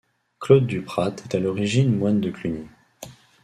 [0.39, 2.65] Claude Duprat est à l'origine moine de Cluny.